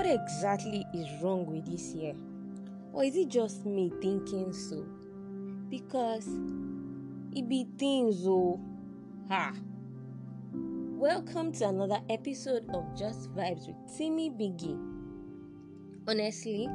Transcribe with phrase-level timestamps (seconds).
[0.00, 2.14] what exactly is wrong with this year?
[2.94, 4.86] Or is it just me thinking so?
[5.68, 6.26] Because
[7.36, 8.58] it be things, oh.
[9.28, 9.52] Ha!
[10.54, 14.80] Welcome to another episode of Just Vibes with Timiibigi.
[16.08, 16.66] Honestly,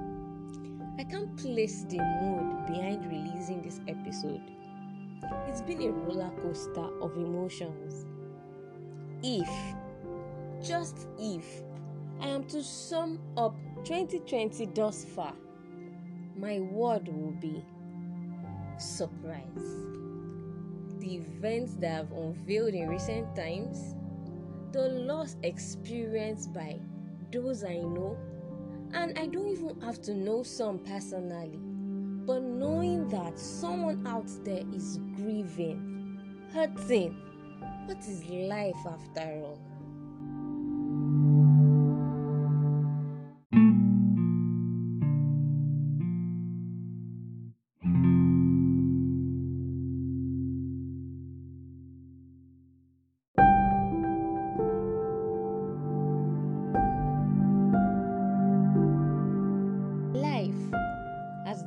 [0.99, 4.51] I can't place the mood behind releasing this episode.
[5.47, 8.05] It's been a roller coaster of emotions.
[9.23, 9.49] If,
[10.63, 11.43] just if,
[12.21, 15.33] I am to sum up 2020 thus far,
[16.35, 17.63] my word will be
[18.77, 19.41] surprise.
[20.99, 23.95] The events that have unveiled in recent times,
[24.71, 26.79] the loss experienced by
[27.31, 28.17] those I know,
[28.93, 31.59] and I don't even have to know some personally,
[32.25, 36.19] but knowing that someone out there is grieving,
[36.53, 37.15] hurting,
[37.85, 39.59] what is life after all?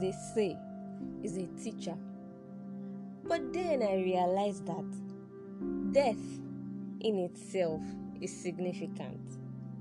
[0.09, 0.57] They say,
[1.23, 1.95] is a teacher.
[3.25, 6.41] But then I realized that death
[7.01, 7.83] in itself
[8.21, 9.21] is significant.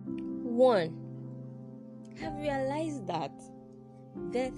[0.05, 1.03] One,
[2.19, 3.31] have realized that
[4.31, 4.57] death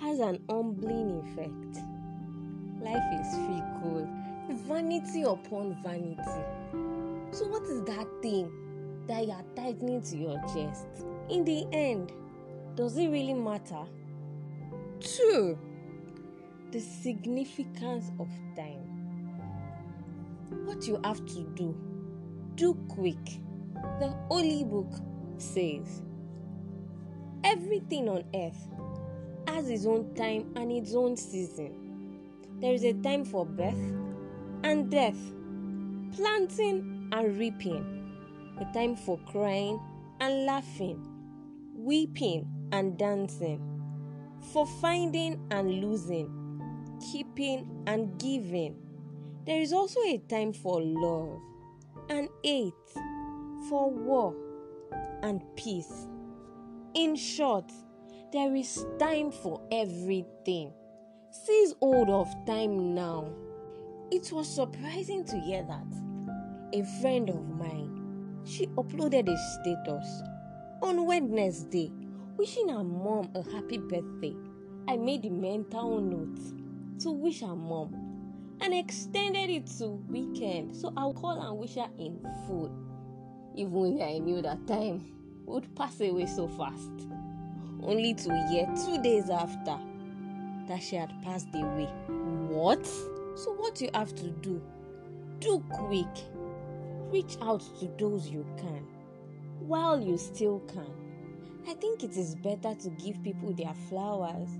[0.00, 1.84] has an humbling effect.
[2.80, 4.08] Life is fickle,
[4.68, 6.44] vanity upon vanity.
[7.32, 8.50] So, what is that thing
[9.08, 10.86] that you are tightening to your chest?
[11.30, 12.12] In the end,
[12.76, 13.86] does it really matter?
[15.04, 15.58] Two,
[16.70, 18.80] the significance of time.
[20.64, 21.76] What you have to do,
[22.54, 23.38] do quick.
[24.00, 24.90] The Holy Book
[25.36, 26.00] says
[27.44, 28.66] everything on earth
[29.46, 32.20] has its own time and its own season.
[32.60, 33.92] There is a time for birth
[34.62, 35.18] and death,
[36.16, 38.16] planting and reaping,
[38.58, 39.78] a time for crying
[40.20, 41.06] and laughing,
[41.76, 43.73] weeping and dancing
[44.52, 46.28] for finding and losing,
[47.12, 48.76] keeping and giving.
[49.46, 51.40] There is also a time for love,
[52.08, 52.72] and eight
[53.68, 54.34] for war
[55.22, 56.08] and peace.
[56.94, 57.70] In short,
[58.32, 60.72] there is time for everything.
[61.30, 63.28] Seize hold of time now.
[64.10, 65.86] It was surprising to hear that
[66.72, 70.22] a friend of mine, she uploaded a status
[70.82, 71.90] on Wednesday
[72.36, 74.34] wishing her mom a happy birthday.
[74.88, 76.40] I made a mental note
[77.00, 77.94] to wish her mom
[78.60, 82.72] and extended it to weekend so I'll call and wish her in full.
[83.54, 85.04] Even though I knew that time
[85.46, 86.90] would pass away so fast.
[87.82, 89.78] Only to hear two days after
[90.66, 91.88] that she had passed away.
[92.48, 92.84] What?
[93.36, 94.62] So, what you have to do?
[95.40, 96.06] Do quick.
[97.10, 98.86] Reach out to those you can
[99.60, 101.03] while you still can
[101.66, 104.50] I think it is better to give people their flowers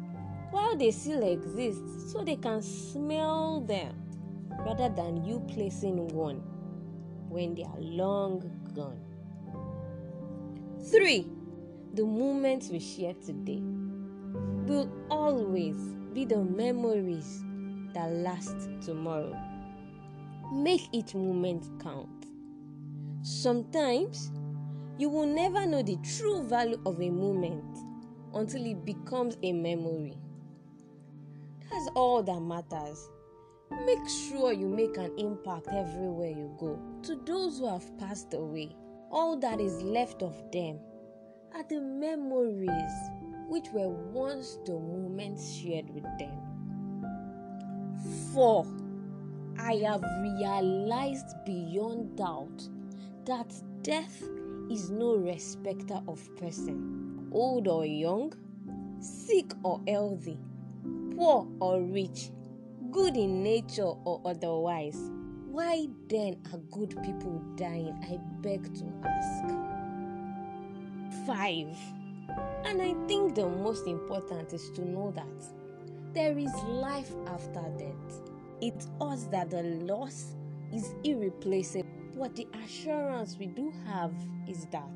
[0.51, 3.95] while they still exist so they can smell them
[4.65, 6.43] rather than you placing one
[7.29, 8.43] when they are long
[8.75, 9.01] gone.
[10.91, 11.27] 3.
[11.95, 13.63] The moments we share today
[14.67, 15.77] will always
[16.13, 17.43] be the memories
[17.93, 19.37] that last tomorrow.
[20.53, 22.27] Make each moment count.
[23.23, 24.31] Sometimes
[24.99, 27.79] you will never know the true value of a moment
[28.35, 30.17] until it becomes a memory.
[31.71, 33.09] That's all that matters.
[33.85, 36.79] Make sure you make an impact everywhere you go.
[37.05, 38.77] To those who have passed away,
[39.11, 40.79] all that is left of them
[41.55, 42.93] are the memories
[43.49, 46.39] which were once the moments shared with them.
[48.33, 48.67] 4.
[49.59, 52.69] I have realized beyond doubt
[53.25, 53.53] that
[53.83, 54.23] death
[54.71, 58.33] is no respecter of person, old or young,
[59.01, 60.39] sick or healthy,
[61.17, 62.31] poor or rich,
[62.91, 65.11] good in nature or otherwise.
[65.51, 67.95] Why then are good people dying?
[68.03, 69.45] I beg to ask.
[71.27, 71.67] 5.
[72.65, 75.45] And I think the most important is to know that
[76.13, 78.23] there is life after death.
[78.61, 80.35] It's us that the loss
[80.73, 82.04] is irreplaceable.
[82.19, 84.13] But the assurance we do have
[84.49, 84.89] is that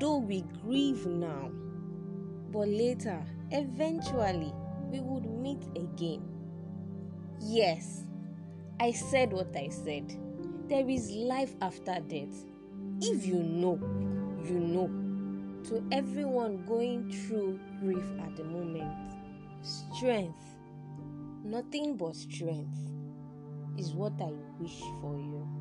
[0.00, 1.50] though we grieve now,
[2.50, 4.52] but later, eventually,
[4.90, 6.22] we would meet again.
[7.40, 8.04] Yes,
[8.80, 10.16] I said what I said.
[10.68, 12.44] There is life after death.
[13.00, 13.78] If you know,
[14.44, 15.06] you know.
[15.68, 18.94] to everyone going through grief at the moment
[19.62, 20.58] strength,
[21.44, 22.78] nothing but strength,
[23.76, 25.55] is what I wish for you.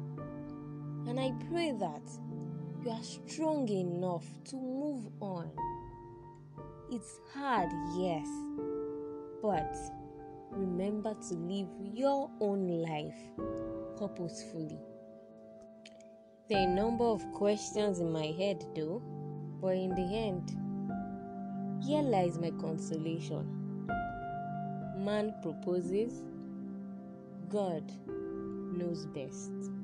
[1.08, 2.02] And I pray that
[2.84, 5.52] you are strong enough to move on.
[6.92, 8.28] It's hard, yes,
[9.42, 9.76] but
[10.52, 13.16] remember to live your own life
[13.98, 14.80] purposefully.
[16.48, 19.02] There are a number of questions in my head though,
[19.62, 20.56] but in the end,
[21.84, 23.88] here lies my consolation.
[24.98, 26.24] Man proposes,
[27.50, 27.92] God
[28.76, 29.75] knows best.